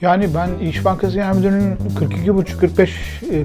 [0.00, 2.88] Yani ben İş Bankası Genel Müdürü'nün 42,5-45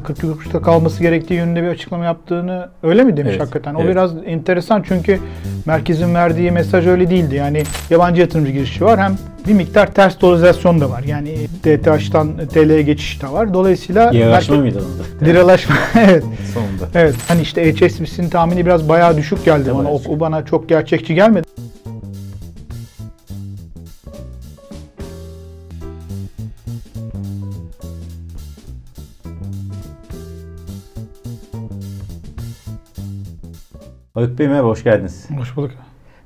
[0.07, 3.73] 42,5'ta kalması gerektiği yönünde bir açıklama yaptığını öyle mi demiş Evet, hakikaten?
[3.73, 3.91] O evet.
[3.91, 5.19] biraz enteresan çünkü
[5.66, 7.35] merkezin verdiği mesaj öyle değildi.
[7.35, 11.04] Yani yabancı yatırımcı girişi var hem bir miktar ters dolarizasyon da var.
[11.04, 13.54] Yani DTH'dan TL'ye geçiş de var.
[13.54, 15.26] Dolayısıyla Yarışma merkez- mıydı onda?
[15.32, 16.24] Liralaşma evet.
[16.54, 16.88] Sonunda.
[16.96, 17.16] Evet.
[17.28, 19.78] Hani işte HSBC'nin tahmini biraz bayağı düşük geldi Tabii.
[19.78, 19.92] bana.
[19.92, 21.48] O, o bana çok gerçekçi gelmedi.
[34.13, 35.30] Haluk Bey merhaba, hoş geldiniz.
[35.38, 35.72] Hoş bulduk.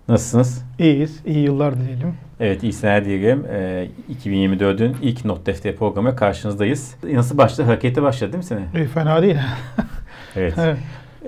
[0.07, 0.65] Nasılsınız?
[0.79, 1.19] İyiyiz.
[1.25, 2.13] iyi yıllar dileyelim.
[2.39, 3.45] Evet, iyi seneler diyelim.
[3.51, 3.87] Ee,
[4.25, 6.95] 2024'ün ilk Not Defteri programı karşınızdayız.
[7.13, 7.67] Nasıl başladı?
[7.67, 8.61] Hareketli başladı değil mi sene?
[8.75, 9.35] İyi, fena değil.
[10.35, 10.53] Evet.
[10.57, 10.77] evet.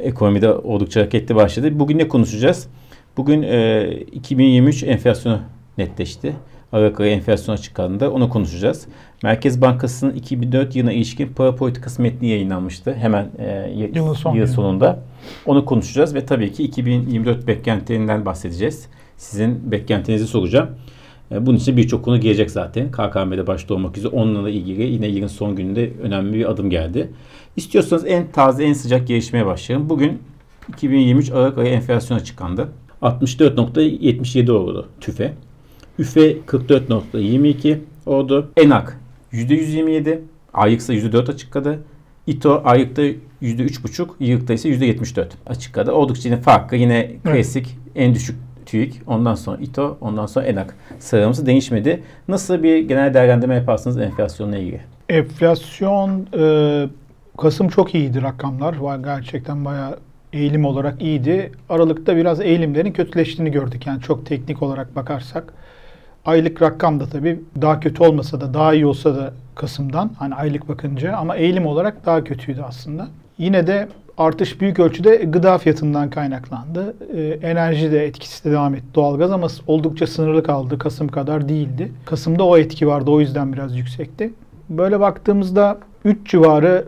[0.02, 1.80] Ekonomide oldukça hareketli başladı.
[1.80, 2.68] Bugün ne konuşacağız?
[3.18, 5.40] Bugün e, 2023 enflasyonu
[5.78, 6.36] netleşti.
[6.72, 8.88] Aralık ayı enflasyon açıklandığında onu konuşacağız.
[9.24, 12.94] Merkez Bankası'nın 2004 yılına ilişkin para politikası metni yayınlanmıştı.
[12.94, 15.00] Hemen e, y- Yılın son yıl sonunda.
[15.46, 18.88] Onu konuşacağız ve tabii ki 2024 beklentilerinden bahsedeceğiz.
[19.18, 20.70] Sizin beklentinizi soracağım.
[21.32, 22.92] E, Bunun için birçok konu gelecek zaten.
[22.92, 27.10] KKM'de başta olmak üzere onunla ilgili yine yılın son gününde önemli bir adım geldi.
[27.56, 29.90] İstiyorsanız en taze, en sıcak gelişmeye başlayalım.
[29.90, 30.20] Bugün
[30.70, 32.70] 2023 Aralık ayı enflasyon açıklandı.
[33.02, 35.34] 64.77 oldu TÜFE.
[36.00, 38.52] üfe 44.22 oldu.
[38.58, 39.00] ENAK
[39.34, 40.20] %127.
[40.54, 41.80] AYX'a %4 açıkladı.
[42.30, 43.02] İTO aylıkta
[43.42, 45.92] %3,5, yıllıkta ise %74 açıkladı.
[45.92, 46.78] Oldukça yine farklı.
[46.78, 48.36] Yine klasik en düşük
[48.66, 52.04] TÜİK, ondan sonra İTO, ondan sonra ENAK sıralaması değişmedi.
[52.28, 54.82] Nasıl bir genel değerlendirme yaparsınız enflasyonla ilgili?
[55.10, 56.90] Enflasyon e,
[57.38, 58.76] Kasım çok iyiydi rakamlar.
[59.04, 60.00] Gerçekten bayağı
[60.34, 61.52] eğilim olarak iyiydi.
[61.70, 63.88] Aralıkta biraz eğilimlerin kötüleştiğini gördük.
[63.88, 65.54] Yani çok teknik olarak bakarsak.
[66.26, 70.70] Aylık rakam da tabii daha kötü olmasa da daha iyi olsa da Kasım'dan hani aylık
[70.70, 73.08] bakınca ama eğilim olarak daha kötüydü aslında.
[73.38, 73.88] Yine de
[74.18, 76.96] artış büyük ölçüde gıda fiyatından kaynaklandı.
[77.14, 78.86] Ee, enerji de etkisi de devam etti.
[78.96, 80.78] Doğalgaz ama oldukça sınırlı kaldı.
[80.78, 81.92] Kasım kadar değildi.
[82.06, 83.12] Kasım'da o etki vardı.
[83.12, 84.34] O yüzden biraz yüksekti.
[84.70, 86.86] Böyle baktığımızda 3 civarı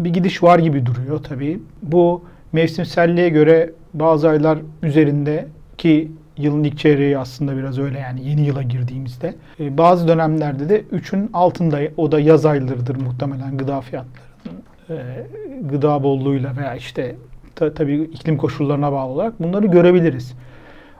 [0.00, 1.60] bir gidiş var gibi duruyor tabii.
[1.82, 5.48] Bu mevsimselliğe göre bazı aylar üzerinde
[5.78, 9.34] ki yılın ilk çeyreği aslında biraz öyle yani yeni yıla girdiğimizde.
[9.60, 15.26] Ee, bazı dönemlerde de 3'ün altında o da yaz aylarıdır muhtemelen gıda fiyatlarının e,
[15.70, 17.16] gıda bolluğuyla veya işte
[17.54, 20.34] ta, tabii iklim koşullarına bağlı olarak bunları görebiliriz.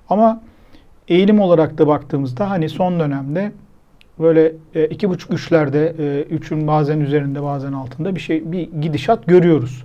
[0.08, 0.40] Ama
[1.08, 3.52] eğilim olarak da baktığımızda hani son dönemde
[4.18, 9.26] böyle e, iki buçuk üçlerde e, üçün bazen üzerinde bazen altında bir şey bir gidişat
[9.26, 9.84] görüyoruz.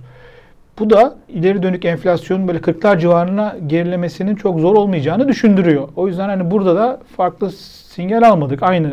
[0.78, 5.88] Bu da ileri dönük enflasyonun böyle 40'lar civarına gerilemesinin çok zor olmayacağını düşündürüyor.
[5.96, 8.62] O yüzden hani burada da farklı sinyal almadık.
[8.62, 8.90] Aynı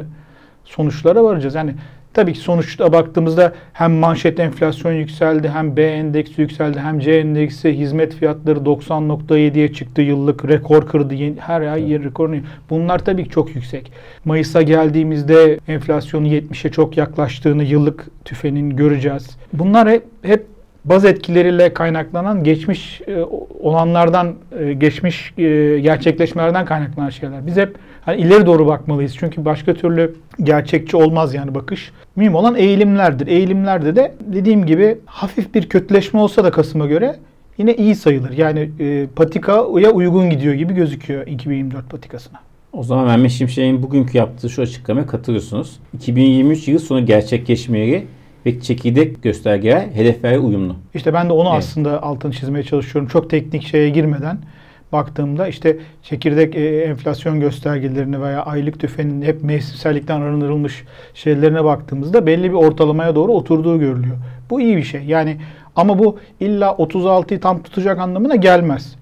[0.65, 1.55] sonuçlara varacağız.
[1.55, 1.75] Yani
[2.13, 7.77] tabii ki sonuçta baktığımızda hem manşet enflasyon yükseldi, hem B endeksi yükseldi, hem C endeksi
[7.77, 11.15] hizmet fiyatları 90.7'ye çıktı yıllık rekor kırdı.
[11.39, 12.35] Her ay yeni rekorunu.
[12.69, 13.91] Bunlar tabii ki çok yüksek.
[14.25, 19.37] Mayıs'a geldiğimizde enflasyonun 70'e çok yaklaştığını yıllık tüfenin göreceğiz.
[19.53, 20.50] Bunlar hep, hep
[20.85, 23.23] baz etkileriyle kaynaklanan geçmiş e,
[23.59, 27.47] olanlardan, e, geçmiş e, gerçekleşmelerden kaynaklanan şeyler.
[27.47, 27.75] Biz hep
[28.05, 29.15] hani ileri doğru bakmalıyız.
[29.17, 31.91] Çünkü başka türlü gerçekçi olmaz yani bakış.
[32.15, 33.27] Mühim olan eğilimlerdir.
[33.27, 37.15] Eğilimlerde de dediğim gibi hafif bir kötüleşme olsa da Kasım'a göre
[37.57, 38.31] yine iyi sayılır.
[38.31, 42.39] Yani e, patikaya uygun gidiyor gibi gözüküyor 2024 patikasına.
[42.73, 45.79] O zaman Mehmet Şimşek'in bugünkü yaptığı şu açıklamaya katılıyorsunuz.
[45.93, 48.05] 2023 yıl sonu gerçekleşmeleri
[48.45, 50.75] ve çekirdek göstergeler hedeflere uyumlu.
[50.93, 51.57] İşte ben de onu Evet.
[51.57, 53.09] aslında altını çizmeye çalışıyorum.
[53.09, 54.37] Çok teknik şeye girmeden
[54.91, 62.43] baktığımda işte çekirdek e, enflasyon göstergelerine veya aylık tüfenin hep mevsimsellikten arındırılmış şeylerine baktığımızda belli
[62.43, 64.17] bir ortalamaya doğru oturduğu görülüyor.
[64.49, 65.03] Bu iyi bir şey.
[65.03, 65.37] Yani
[65.75, 68.95] ama bu illa 36'yı tam tutacak anlamına gelmez.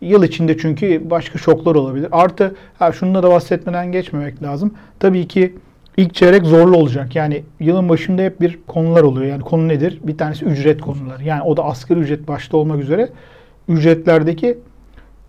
[0.00, 2.08] Yıl içinde çünkü başka şoklar olabilir.
[2.12, 4.74] Artı ha şunu da bahsetmeden geçmemek lazım.
[5.00, 5.54] Tabii ki
[5.96, 7.16] ilk çeyrek zorlu olacak.
[7.16, 9.26] Yani yılın başında hep bir konular oluyor.
[9.26, 10.00] Yani konu nedir?
[10.02, 11.24] Bir tanesi ücret konuları.
[11.24, 13.08] Yani o da asgari ücret başta olmak üzere
[13.68, 14.58] ücretlerdeki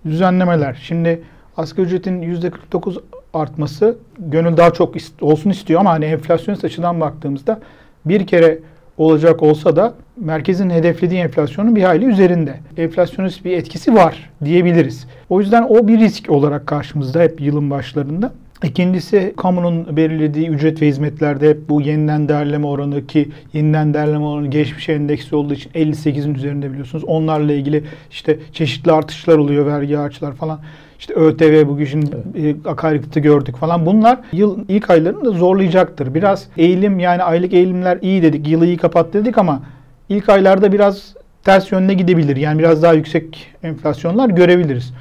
[0.05, 0.79] düzenlemeler.
[0.83, 1.21] Şimdi
[1.57, 3.01] asgari ücretin %49
[3.33, 7.59] artması gönül daha çok olsun istiyor ama hani enflasyonist açıdan baktığımızda
[8.05, 8.59] bir kere
[8.97, 12.55] olacak olsa da merkezin hedeflediği enflasyonun bir hayli üzerinde.
[12.77, 15.07] Enflasyonist bir etkisi var diyebiliriz.
[15.29, 18.31] O yüzden o bir risk olarak karşımızda hep yılın başlarında.
[18.65, 24.47] İkincisi kamunun belirlediği ücret ve hizmetlerde hep bu yeniden değerleme oranı ki yeniden değerleme oranı
[24.47, 27.03] geçmiş endeksi olduğu için 58'in üzerinde biliyorsunuz.
[27.03, 30.59] Onlarla ilgili işte çeşitli artışlar oluyor, vergi artışlar falan.
[30.99, 32.65] işte ÖTV bugün evet.
[32.65, 33.85] E, akaryakıtı gördük falan.
[33.85, 36.13] Bunlar yıl ilk aylarını da zorlayacaktır.
[36.13, 38.47] Biraz eğilim yani aylık eğilimler iyi dedik.
[38.47, 39.61] Yılı iyi kapat dedik ama
[40.09, 41.13] ilk aylarda biraz
[41.43, 42.35] ters yönde gidebilir.
[42.35, 44.93] Yani biraz daha yüksek enflasyonlar görebiliriz.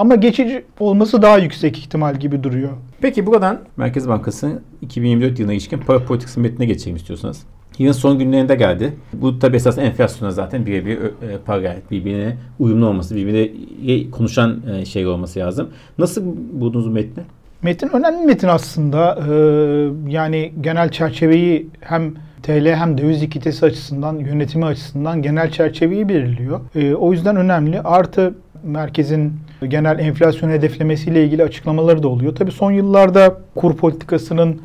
[0.00, 2.70] Ama geçici olması daha yüksek ihtimal gibi duruyor.
[3.00, 7.42] Peki buradan Merkez Bankası 2024 yılına ilişkin para politikası metnine geçelim istiyorsanız.
[7.78, 8.92] Yılın son günlerinde geldi.
[9.12, 15.06] Bu tabi esas enflasyona zaten birebir e, para birbirine uyumlu olması, birbirine konuşan e, şey
[15.06, 15.68] olması lazım.
[15.98, 17.22] Nasıl buldunuz metni?
[17.62, 19.18] Metin önemli metin aslında.
[19.28, 26.60] Ee, yani genel çerçeveyi hem TL hem döviz likiditesi açısından, yönetimi açısından genel çerçeveyi belirliyor.
[26.74, 27.80] Ee, o yüzden önemli.
[27.80, 29.32] Artı merkezin
[29.66, 32.34] genel enflasyon hedeflemesiyle ilgili açıklamaları da oluyor.
[32.34, 34.60] Tabii son yıllarda kur politikasının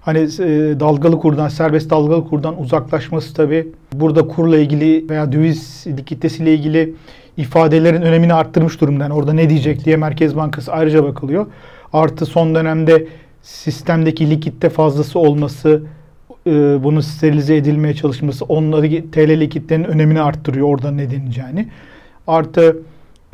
[0.00, 6.54] hani e, dalgalı kurdan, serbest dalgalı kurdan uzaklaşması tabii burada kurla ilgili veya döviz likiditesiyle
[6.54, 6.94] ilgili
[7.36, 9.02] ifadelerin önemini arttırmış durumda.
[9.02, 11.46] Yani orada ne diyecek diye Merkez Bankası ayrıca bakılıyor.
[11.92, 13.06] Artı son dönemde
[13.42, 15.82] sistemdeki likitte fazlası olması,
[16.46, 16.50] e,
[16.84, 21.68] bunun sterilize edilmeye çalışması onları TL likitlerin önemini arttırıyor orada ne deneyeceğini.
[22.26, 22.76] Artı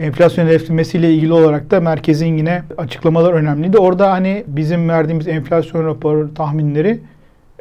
[0.02, 3.78] enflasyon hedeflemesiyle ilgili olarak da merkezin yine açıklamalar önemliydi.
[3.78, 7.00] Orada hani bizim verdiğimiz enflasyon raporu tahminleri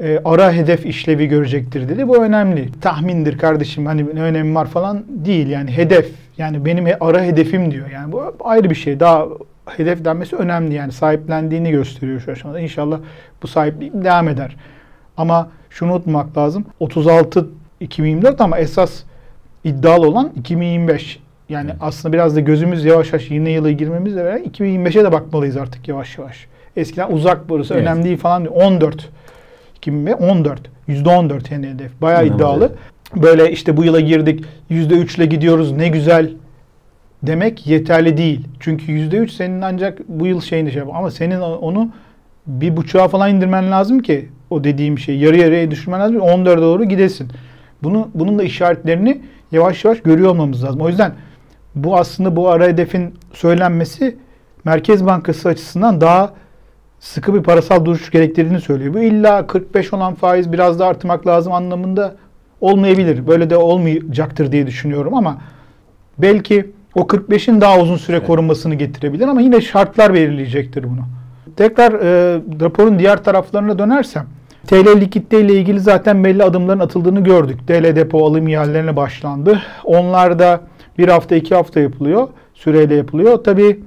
[0.02, 2.08] e, ara hedef işlevi görecektir dedi.
[2.08, 2.70] Bu önemli.
[2.82, 6.12] Tahmindir kardeşim hani ne önemi var falan değil yani hedef.
[6.38, 7.90] Yani benim ara hedefim diyor.
[7.90, 9.00] Yani bu ayrı bir şey.
[9.00, 9.26] Daha
[9.66, 12.60] hedef denmesi önemli yani sahiplendiğini gösteriyor şu aşamada.
[12.60, 13.00] İnşallah
[13.44, 14.56] bu sahiplik devam eder.
[15.18, 16.66] Ama şunu unutmak lazım.
[16.80, 17.48] 36
[17.80, 19.04] 2024 ama esas
[19.64, 21.20] iddialı olan 2025.
[21.52, 25.88] Yani aslında biraz da gözümüz yavaş yavaş yeni yıla girmemizle beraber 2025'e de bakmalıyız artık
[25.88, 26.48] yavaş yavaş.
[26.78, 27.84] Eskiden uzak burası evet.
[27.84, 28.56] önemli değil falan diyor.
[28.56, 29.10] 14.
[29.76, 30.62] 2005 14.
[30.90, 32.02] %14 yani hedef.
[32.02, 32.40] Bayağı İnanılmaz.
[32.40, 32.72] iddialı.
[33.16, 34.46] Böyle işte bu yıla girdik.
[34.72, 35.72] %3 ile gidiyoruz.
[35.72, 36.32] Ne güzel
[37.24, 38.48] demek yeterli değil.
[38.60, 41.90] Çünkü %3 senin ancak bu yıl şeyini şey ama senin onu
[42.48, 46.18] bir buçuğa falan indirmen lazım ki o dediğim şey yarı yarıya düşürmen lazım.
[46.18, 47.28] 14'e doğru gidesin.
[47.84, 49.22] Bunu, bunun da işaretlerini
[49.52, 50.82] yavaş yavaş görüyor olmamız lazım.
[50.82, 51.14] O yüzden
[51.76, 54.18] bu aslında bu ara hedefin söylenmesi
[54.66, 56.34] Merkez Bankası açısından daha
[57.00, 58.94] sıkı bir parasal duruş gerektirdiğini söylüyor.
[58.94, 62.16] Bu illa 45 olan faiz biraz da artmak lazım anlamında
[62.62, 63.28] olmayabilir.
[63.28, 65.38] Böyle de olmayacaktır diye düşünüyorum ama
[66.18, 71.02] belki o 45'in daha uzun süre korunmasını getirebilir ama yine şartlar belirleyecektir bunu.
[71.58, 74.28] Tekrar e, raporun diğer taraflarına dönersem
[74.68, 77.68] TL likitte ile ilgili zaten belli adımların atıldığını gördük.
[77.68, 79.62] TL depo alım ihalelerine başlandı.
[79.84, 80.62] Onlar da
[80.98, 82.28] bir hafta iki hafta yapılıyor.
[82.54, 83.44] Süreyle yapılıyor.
[83.44, 83.80] Tabi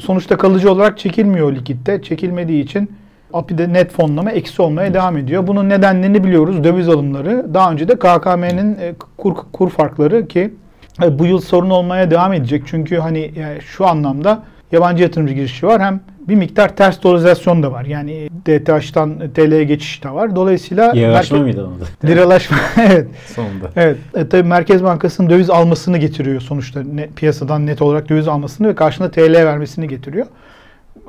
[0.00, 2.02] sonuçta kalıcı olarak çekilmiyor likitte.
[2.02, 2.90] Çekilmediği için
[3.32, 5.46] API'de net fonlama eksi olmaya devam ediyor.
[5.46, 6.64] Bunun nedenlerini biliyoruz.
[6.64, 7.54] Döviz alımları.
[7.54, 10.54] Daha önce de KKM'nin e, kur, kur farkları ki
[11.02, 12.62] e, bu yıl sorun olmaya devam edecek.
[12.66, 14.42] Çünkü hani yani şu anlamda
[14.72, 15.82] yabancı yatırımcı girişi var.
[15.82, 17.84] Hem bir miktar ters dolarizasyon da var.
[17.84, 20.36] Yani DTH'tan TL'ye geçiş de var.
[20.36, 21.56] Dolayısıyla Liralaşma merkez...
[21.56, 21.84] mıydı onda?
[22.04, 23.06] Liralaşma evet.
[23.26, 23.70] Sonunda.
[23.76, 23.96] Evet.
[24.14, 26.82] E, tabii Merkez Bankası'nın döviz almasını getiriyor sonuçta.
[26.82, 30.26] Ne, piyasadan net olarak döviz almasını ve karşında TL vermesini getiriyor.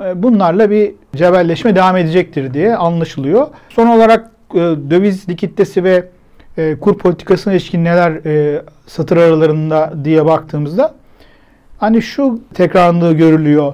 [0.05, 3.47] E, bunlarla bir cebelleşme devam edecektir diye anlaşılıyor.
[3.69, 6.09] Son olarak e, döviz likiditesi ve
[6.57, 10.93] e, kur politikasına ilişkin neler e, satır aralarında diye baktığımızda
[11.77, 13.73] hani şu tekrarlığı görülüyor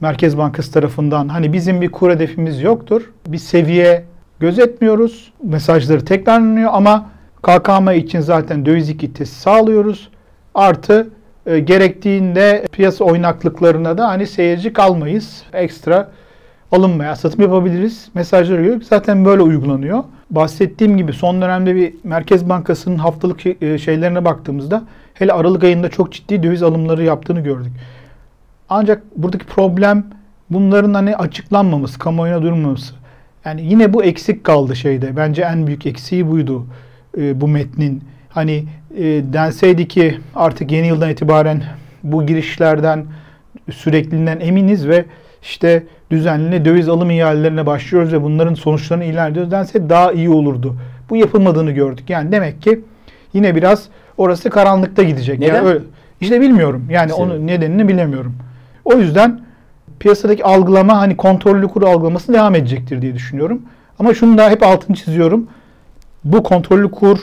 [0.00, 1.28] Merkez Bankası tarafından.
[1.28, 3.10] Hani bizim bir kur hedefimiz yoktur.
[3.26, 4.04] Bir seviye
[4.40, 5.32] gözetmiyoruz.
[5.42, 7.10] Mesajları tekrarlanıyor ama
[7.42, 10.08] KKM için zaten döviz likiditesi sağlıyoruz.
[10.54, 11.08] Artı
[11.46, 15.42] e, gerektiğinde piyasa oynaklıklarına da hani seyirci kalmayız.
[15.52, 16.10] Ekstra
[16.72, 18.08] alınmaya satım yapabiliriz.
[18.14, 18.86] Mesajları görüyoruz.
[18.88, 20.04] Zaten böyle uygulanıyor.
[20.30, 24.82] Bahsettiğim gibi son dönemde bir Merkez Bankası'nın haftalık e, şeylerine baktığımızda
[25.14, 27.72] hele Aralık ayında çok ciddi döviz alımları yaptığını gördük.
[28.70, 30.04] Ancak buradaki problem
[30.50, 32.94] bunların hani açıklanmaması, kamuoyuna duyurulmaması.
[33.44, 35.16] Yani yine bu eksik kaldı şeyde.
[35.16, 36.66] Bence en büyük eksiği buydu
[37.18, 38.02] e, bu metnin.
[38.28, 38.64] Hani
[38.96, 41.62] e, denseydi ki artık yeni yıldan itibaren
[42.02, 43.06] bu girişlerden
[43.72, 45.04] sürekliliğinden eminiz ve
[45.42, 50.76] işte düzenli döviz alım ihalelerine başlıyoruz ve bunların sonuçlarını ilan ediyoruz dense daha iyi olurdu.
[51.10, 52.10] Bu yapılmadığını gördük.
[52.10, 52.80] Yani demek ki
[53.32, 55.38] yine biraz orası karanlıkta gidecek.
[55.38, 55.54] Neden?
[55.54, 55.80] Yani öyle,
[56.20, 56.86] işte bilmiyorum.
[56.90, 57.20] Yani Senin.
[57.22, 58.34] onun nedenini bilemiyorum.
[58.84, 59.40] O yüzden
[60.00, 63.62] piyasadaki algılama hani kontrollü kur algılaması devam edecektir diye düşünüyorum.
[63.98, 65.48] Ama şunu da hep altını çiziyorum.
[66.24, 67.18] Bu kontrollü kur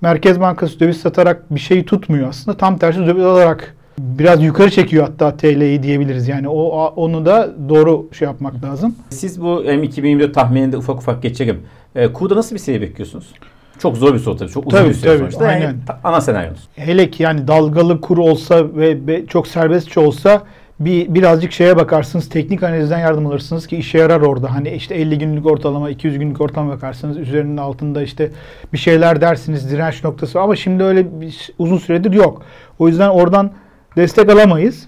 [0.00, 2.56] Merkez Bankası döviz satarak bir şeyi tutmuyor aslında.
[2.56, 6.28] Tam tersi döviz alarak biraz yukarı çekiyor hatta TL'yi diyebiliriz.
[6.28, 8.94] Yani o onu da doğru şey yapmak lazım.
[9.10, 11.60] Siz bu M2024 tahmininde ufak ufak geçelim.
[11.94, 13.32] E, kurda nasıl bir seviye bekliyorsunuz?
[13.78, 14.50] Çok zor bir soru tabii.
[14.50, 15.44] Çok uzun tabii, bir süre tabii, sonuçta.
[15.44, 15.62] Aynen.
[15.62, 16.68] Yani, ana senaryonuz.
[16.76, 20.42] Hele ki yani dalgalı kur olsa ve, ve çok serbestçe olsa
[20.84, 24.54] bir birazcık şeye bakarsınız, teknik analizden yardım alırsınız ki işe yarar orada.
[24.54, 27.18] Hani işte 50 günlük ortalama, 200 günlük ortalama bakarsınız.
[27.18, 28.30] Üzerinin altında işte
[28.72, 32.42] bir şeyler dersiniz, direnç noktası ama şimdi öyle bir, uzun süredir yok.
[32.78, 33.50] O yüzden oradan
[33.96, 34.86] destek alamayız.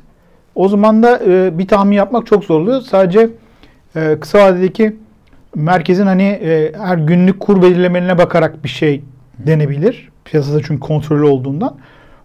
[0.54, 2.80] O zaman da e, bir tahmin yapmak çok zor oluyor.
[2.80, 3.28] Sadece
[3.96, 4.96] e, kısa vadedeki
[5.54, 9.02] merkezin hani e, her günlük kur belirlemelerine bakarak bir şey
[9.38, 10.08] denebilir.
[10.24, 11.76] Piyasada çünkü kontrollü olduğundan.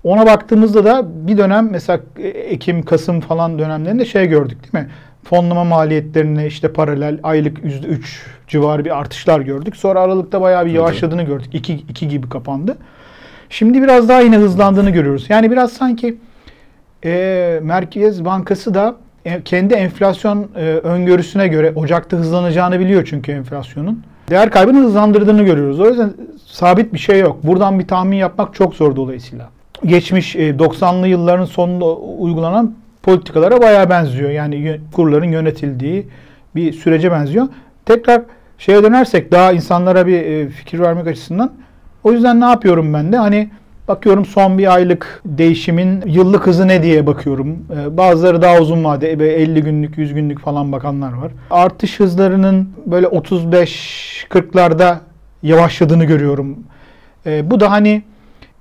[0.04, 2.00] Ona baktığımızda da bir dönem mesela
[2.34, 4.92] Ekim, Kasım falan dönemlerinde şey gördük değil mi?
[5.24, 8.00] Fonlama maliyetlerine işte paralel aylık %3
[8.48, 9.76] civarı bir artışlar gördük.
[9.76, 11.50] Sonra Aralık'ta bayağı bir yavaşladığını gördük.
[11.54, 12.78] 2, 2 gibi kapandı.
[13.50, 15.26] Şimdi biraz daha yine hızlandığını görüyoruz.
[15.30, 16.18] Yani biraz sanki
[17.06, 24.04] e, Merkez Bankası da e, kendi enflasyon e, öngörüsüne göre Ocak'ta hızlanacağını biliyor çünkü enflasyonun.
[24.30, 25.80] Değer kaybını hızlandırdığını görüyoruz.
[25.80, 26.14] O yüzden
[26.46, 27.44] sabit bir şey yok.
[27.44, 29.50] Buradan bir tahmin yapmak çok zor dolayısıyla.
[29.86, 34.30] Geçmiş e, 90'lı yılların sonunda uygulanan politikalara bayağı benziyor.
[34.30, 36.08] Yani kurların yönetildiği
[36.56, 37.48] bir sürece benziyor.
[37.86, 38.22] Tekrar
[38.58, 41.52] şeye dönersek daha insanlara bir e, fikir vermek açısından
[42.04, 43.18] o yüzden ne yapıyorum ben de?
[43.18, 43.50] Hani
[43.90, 47.66] Bakıyorum son bir aylık değişimin yıllık hızı ne diye bakıyorum.
[47.76, 51.32] Ee, bazıları daha uzun vade 50 günlük 100 günlük falan bakanlar var.
[51.52, 54.98] Artış hızlarının böyle 35-40'larda
[55.44, 56.58] yavaşladığını görüyorum.
[57.26, 58.04] Bu da hani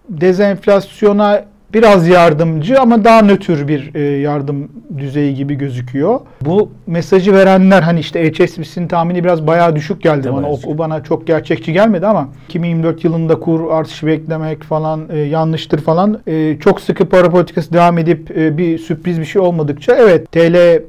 [0.09, 6.21] dezenflasyona biraz yardımcı ama daha nötr bir e, yardım düzeyi gibi gözüküyor.
[6.41, 10.51] Bu mesajı verenler hani işte HSBC'nin tahmini biraz bayağı düşük geldi bana.
[10.51, 15.81] O, o bana çok gerçekçi gelmedi ama 2024 yılında kur artışı beklemek falan e, yanlıştır
[15.81, 16.21] falan.
[16.27, 20.55] E, çok sıkı para politikası devam edip e, bir sürpriz bir şey olmadıkça evet TL
[20.55, 20.81] e,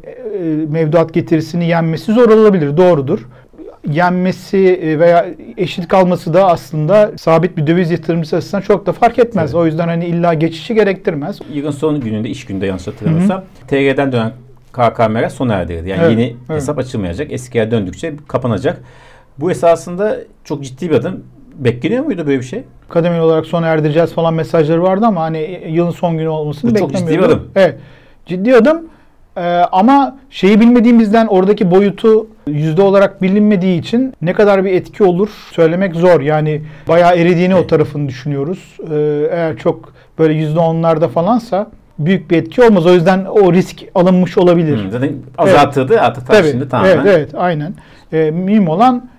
[0.70, 2.78] mevduat getirisini yenmesi zor olabilir.
[2.78, 3.28] Doğrudur
[3.88, 5.26] yenmesi e, veya
[5.58, 9.50] eşit kalması da aslında sabit bir döviz yatırımcısı açısından çok da fark etmez.
[9.50, 9.62] Evet.
[9.62, 11.40] O yüzden hani illa geçişi gerektirmez.
[11.54, 14.32] Yılın son gününde, iş günde yanlış hatırlamıyorsam TG'den dönen
[14.72, 15.90] KKM'ler sona erdirildi.
[15.90, 16.50] Yani evet, yeni evet.
[16.50, 17.32] hesap açılmayacak.
[17.32, 18.82] Eskiye döndükçe kapanacak.
[19.38, 21.24] Bu esasında çok ciddi bir adım.
[21.56, 22.64] Bekleniyor muydu böyle bir şey?
[22.90, 27.00] Kademeli olarak sona erdireceğiz falan mesajları vardı ama hani yılın son günü olmasını beklemiyordum.
[27.00, 27.52] Çok ciddi bir adım.
[27.56, 27.76] Evet.
[28.26, 28.82] Ciddi adım.
[29.38, 35.30] Ee, ama şeyi bilmediğimizden oradaki boyutu yüzde olarak bilinmediği için ne kadar bir etki olur
[35.52, 36.22] söylemek zor.
[36.22, 38.78] Yani bayağı eridiğini o tarafını düşünüyoruz.
[38.92, 38.96] Ee,
[39.32, 41.68] eğer çok böyle yüzde onlarda falansa
[42.00, 42.86] büyük bir etki olmaz.
[42.86, 44.84] O yüzden o risk alınmış olabilir.
[44.84, 46.04] Hmm, zaten azaltıldı evet.
[46.04, 46.92] artık Tabii, şimdi tamamen.
[46.92, 47.74] Evet, evet aynen.
[48.14, 49.10] Ee, mühim olan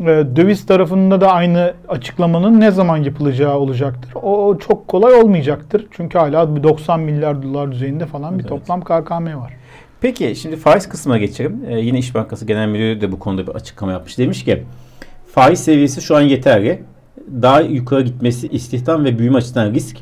[0.00, 0.04] e,
[0.36, 4.12] döviz tarafında da aynı açıklamanın ne zaman yapılacağı olacaktır.
[4.22, 5.86] O çok kolay olmayacaktır.
[5.90, 8.48] Çünkü hala 90 milyar dolar düzeyinde falan bir evet.
[8.48, 9.59] toplam KKM var.
[10.00, 11.64] Peki şimdi faiz kısmına geçelim.
[11.68, 14.18] Ee, yine İş Bankası Genel Müdürü de bu konuda bir açıklama yapmış.
[14.18, 14.62] Demiş ki
[15.32, 16.82] faiz seviyesi şu an yeterli.
[17.42, 19.96] Daha yukarı gitmesi istihdam ve büyüme açısından risk.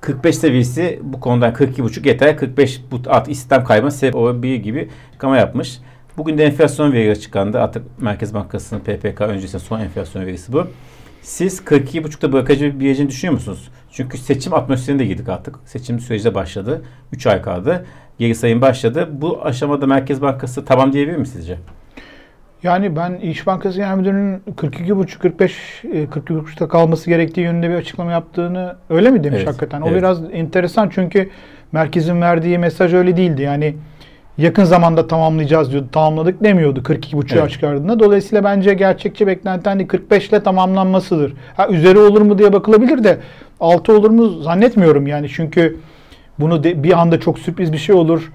[0.00, 2.36] 45 seviyesi bu konudan 42,5 yeter.
[2.36, 5.78] 45 bu artık istihdam kaybına sebep olabilir gibi açıklama yapmış.
[6.16, 7.60] Bugün de enflasyon verileri açıklandı.
[7.60, 10.66] Artık Merkez Bankası'nın PPK öncesi son enflasyon verisi bu.
[11.22, 13.68] Siz 42,5'ta bırakıcı bir yerini düşünüyor musunuz?
[13.90, 15.56] Çünkü seçim atmosferine de girdik artık.
[15.64, 16.84] Seçim süreci de başladı.
[17.12, 17.86] 3 ay kaldı
[18.18, 19.08] geri sayım başladı.
[19.12, 21.58] Bu aşamada Merkez Bankası tamam diyebilir mi sizce?
[22.62, 25.50] Yani ben İş Bankası Genel Müdürü'nün 42,5-45
[25.84, 29.80] 42,5'ta kalması gerektiği yönünde bir açıklama yaptığını öyle mi demiş evet, hakikaten?
[29.80, 29.98] O evet.
[29.98, 31.30] biraz enteresan çünkü
[31.72, 33.42] merkezin verdiği mesaj öyle değildi.
[33.42, 33.74] Yani
[34.38, 35.88] yakın zamanda tamamlayacağız diyordu.
[35.92, 37.50] Tamamladık demiyordu 42,5'u evet.
[37.50, 37.98] çıkardığında.
[37.98, 41.32] Dolayısıyla bence gerçekçi beklenti hani 45 ile tamamlanmasıdır.
[41.56, 43.18] Ha üzeri olur mu diye bakılabilir de
[43.60, 45.76] altı olur mu zannetmiyorum yani çünkü
[46.40, 48.32] bunu de, bir anda çok sürpriz bir şey olur.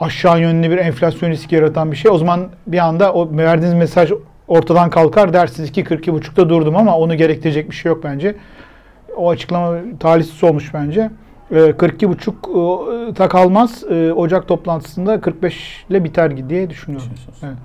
[0.00, 2.10] Aşağı yönlü bir enflasyon riski yaratan bir şey.
[2.10, 4.12] O zaman bir anda o verdiğiniz mesaj
[4.48, 8.36] ortadan kalkar dersiniz ki 42.5'ta durdum ama onu gerektirecek bir şey yok bence.
[9.16, 11.10] O açıklama talihsiz olmuş bence.
[11.50, 13.84] 42.5'ta ee, kalmaz.
[13.90, 17.08] Ee, Ocak toplantısında 45 ile biter diye düşünüyorum.
[17.42, 17.56] Evet.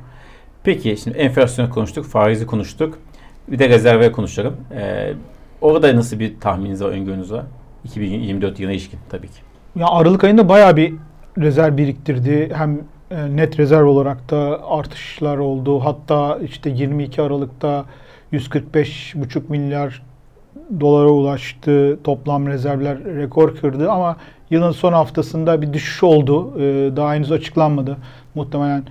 [0.63, 3.00] Peki şimdi enflasyonu konuştuk, faizi konuştuk.
[3.48, 4.56] Bir de rezerve konuşalım.
[4.75, 5.13] Ee,
[5.62, 7.46] orada nasıl bir tahmininiz var, öngörünüz var?
[7.84, 9.52] 2024 yılına ilişkin tabii ki.
[9.75, 10.94] Ya Aralık ayında bayağı bir
[11.38, 12.51] rezerv biriktirdi.
[12.56, 12.80] Hem
[13.12, 15.80] e, net rezerv olarak da artışlar oldu.
[15.80, 17.86] Hatta işte 22 Aralık'ta
[18.34, 20.01] 145,5 milyar
[20.80, 22.00] dolara ulaştı.
[22.03, 24.18] Toplam rezervler rekor kırdı ama
[24.50, 26.62] yılın son haftasında bir düşüş oldu.
[26.62, 27.98] E, daha henüz açıklanmadı.
[28.36, 28.84] Muhtemelen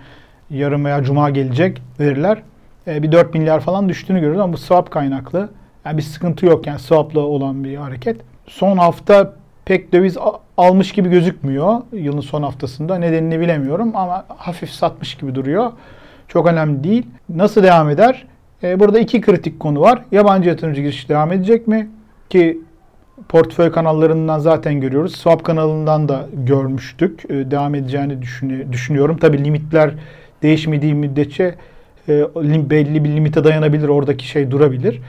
[0.50, 2.42] yarın veya cuma gelecek veriler.
[2.86, 5.48] E, bir 4 milyar falan düştüğünü görüyoruz ama bu swap kaynaklı.
[5.84, 8.20] Yani bir sıkıntı yok yani swap'la olan bir hareket.
[8.46, 10.16] Son hafta pek döviz
[10.56, 12.98] almış gibi gözükmüyor yılın son haftasında.
[12.98, 15.72] Nedenini bilemiyorum ama hafif satmış gibi duruyor.
[16.28, 17.06] Çok önemli değil.
[17.28, 18.26] Nasıl devam eder?
[18.62, 20.02] Ee, burada iki kritik konu var.
[20.12, 21.90] Yabancı yatırımcı girişi devam edecek mi?
[22.30, 22.60] Ki
[23.28, 25.16] portföy kanallarından zaten görüyoruz.
[25.16, 27.30] Swap kanalından da görmüştük.
[27.30, 28.18] E, devam edeceğini
[28.72, 29.16] düşünüyorum.
[29.16, 29.94] Tabi limitler
[30.42, 31.54] değişmediği müddetçe
[32.08, 32.24] e,
[32.70, 33.88] belli bir limite dayanabilir.
[33.88, 35.00] Oradaki şey durabilir.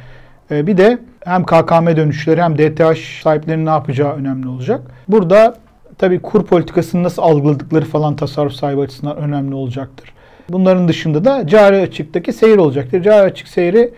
[0.52, 4.82] E, bir de hem KKM dönüşleri hem DTH sahiplerinin ne yapacağı önemli olacak.
[5.08, 5.56] Burada
[5.98, 10.14] tabi kur politikasını nasıl algıladıkları falan tasarruf sahibi açısından önemli olacaktır.
[10.50, 13.04] Bunların dışında da cari açıktaki seyir olacaktır.
[13.04, 13.94] Cari açık seyri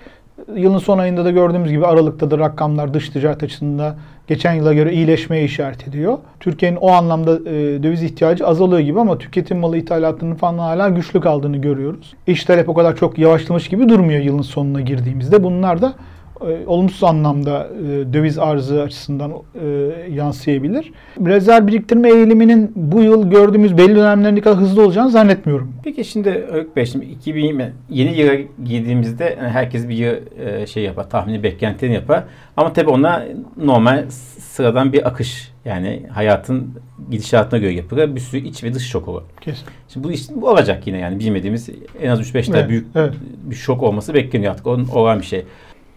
[0.56, 3.96] yılın son ayında da gördüğümüz gibi Aralık'ta da rakamlar dış ticaret açısından
[4.28, 6.18] geçen yıla göre iyileşmeye işaret ediyor.
[6.40, 11.22] Türkiye'nin o anlamda e, döviz ihtiyacı azalıyor gibi ama tüketim malı ithalatının falan hala güçlü
[11.22, 12.14] kaldığını görüyoruz.
[12.28, 15.44] İş talep o kadar çok yavaşlamış gibi durmuyor yılın sonuna girdiğimizde.
[15.44, 15.94] Bunlar da
[16.68, 19.68] olumsuz anlamda e, döviz arzı açısından e,
[20.12, 20.92] yansıyabilir.
[21.26, 25.74] Rezerv biriktirme eğiliminin bu yıl gördüğümüz belli dönemlerinde kadar hızlı olacağını zannetmiyorum.
[25.84, 28.36] Peki şimdi Öykü Bey, şimdi 2000 yeni yıla
[28.66, 30.16] girdiğimizde herkes bir yıl
[30.66, 32.24] şey yapar, tahmini beklentilerini yapar.
[32.58, 33.24] Ama tabii ona
[33.58, 34.06] normal
[34.40, 36.74] sıradan bir akış yani hayatın
[37.12, 38.16] gidişatına göre yapılır.
[38.16, 39.22] Bir sürü iç ve dış şok olur.
[39.42, 39.66] Kesin.
[39.88, 41.70] Şimdi bu iş bu olacak yine yani bilmediğimiz
[42.02, 43.14] en az 3-5 tane evet, büyük evet.
[43.44, 44.68] bir şok olması bekleniyor artık.
[44.68, 45.46] Onun olan bir şey.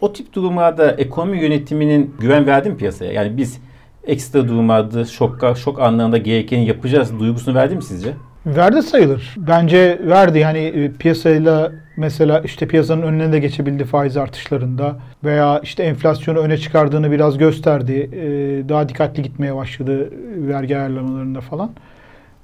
[0.01, 3.13] O tip durumlarda ekonomi yönetiminin güven verdi mi piyasaya?
[3.13, 3.61] Yani biz
[4.07, 8.13] ekstra durumlarda şok, şok anlarında gerekeni yapacağız duygusunu verdi mi sizce?
[8.47, 9.35] Verdi sayılır.
[9.37, 10.39] Bence verdi.
[10.39, 16.59] Yani e, piyasayla mesela işte piyasanın önüne de geçebildi faiz artışlarında veya işte enflasyonu öne
[16.59, 18.11] çıkardığını biraz gösterdi.
[18.13, 21.71] E, daha dikkatli gitmeye başladı vergi ayarlamalarında falan.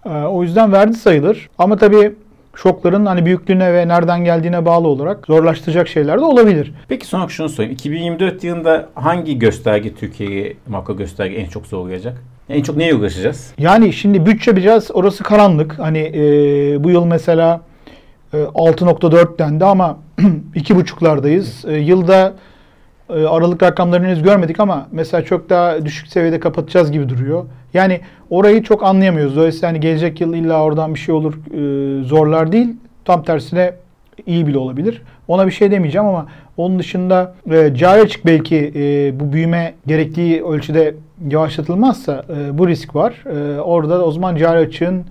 [0.06, 1.48] E, o yüzden verdi sayılır.
[1.58, 2.12] Ama tabii
[2.56, 6.72] şokların hani büyüklüğüne ve nereden geldiğine bağlı olarak zorlaştıracak şeyler de olabilir.
[6.88, 7.72] Peki son olarak şunu sorayım.
[7.72, 12.22] 2024 yılında hangi gösterge Türkiye'yi makro gösterge en çok zorlayacak?
[12.48, 13.54] En çok neye uğraşacağız?
[13.58, 15.78] Yani şimdi bütçe biraz orası karanlık.
[15.78, 17.60] Hani e, bu yıl mesela
[18.32, 19.98] e, 6.4 dendi ama
[20.54, 21.70] 2.5'lardayız.
[21.72, 22.34] E, yılda
[23.16, 27.44] aralık rakamlarını henüz görmedik ama mesela çok daha düşük seviyede kapatacağız gibi duruyor.
[27.74, 29.36] Yani orayı çok anlayamıyoruz.
[29.36, 32.68] Dolayısıyla hani gelecek yıl illa oradan bir şey olur e, zorlar değil.
[33.04, 33.72] Tam tersine
[34.26, 35.02] iyi bile olabilir.
[35.28, 40.44] Ona bir şey demeyeceğim ama onun dışında e, cari açık belki e, bu büyüme gerektiği
[40.44, 40.94] ölçüde
[41.30, 43.24] yavaşlatılmazsa e, bu risk var.
[43.26, 45.04] E, orada o zaman cari açığın e,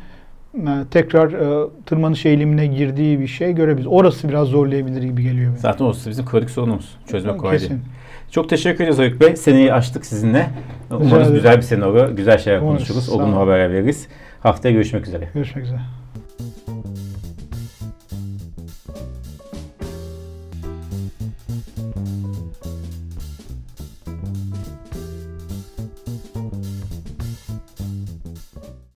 [0.91, 3.87] tekrar e, tırmanış eğilimine girdiği bir şey görebiliriz.
[3.87, 5.47] Orası biraz zorlayabilir gibi geliyor.
[5.47, 5.57] Benim.
[5.57, 6.97] Zaten orası bizim kronik sorunumuz.
[7.07, 7.71] Çözmek kolay değil.
[8.31, 9.35] Çok teşekkür ederiz Öykü Bey.
[9.35, 10.49] Seneyi açtık sizinle.
[10.91, 12.09] Umarız güzel bir sene olur.
[12.09, 13.09] Güzel şeyler konuşuruz.
[13.09, 14.07] Olumlu haber veririz.
[14.39, 15.29] Haftaya görüşmek üzere.
[15.33, 15.79] Görüşmek üzere.